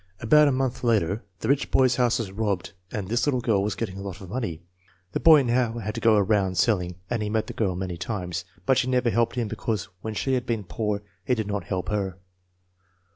[0.19, 3.75] About a month later the rich boy's house was robbed and this little girl was
[3.75, 4.63] getting a lot of money.
[5.11, 8.43] The boy now had to go around selling and he met the girl many times,
[8.65, 11.89] but she never helped him because when she had been poor he did not help
[11.89, 12.17] her.